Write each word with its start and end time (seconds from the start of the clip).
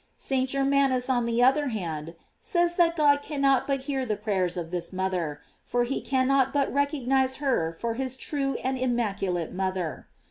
* 0.09 0.17
St. 0.17 0.49
Germanus, 0.49 1.11
on 1.11 1.27
the 1.27 1.43
other 1.43 1.67
hand, 1.67 2.15
says 2.39 2.75
that 2.77 2.95
God 2.95 3.21
cannot 3.21 3.67
but 3.67 3.81
hear 3.81 4.03
the 4.03 4.15
prayers 4.15 4.57
of 4.57 4.71
this 4.71 4.91
mother, 4.91 5.41
for 5.63 5.83
he 5.83 6.01
cannot 6.01 6.51
but 6.51 6.73
recognize 6.73 7.35
her 7.35 7.71
for 7.71 7.93
his 7.93 8.17
true 8.17 8.57
and 8.63 8.79
im 8.79 8.95
maculate 8.97 9.51
mother. 9.51 10.07